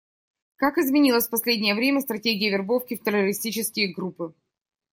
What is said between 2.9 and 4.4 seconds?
в террористические группы?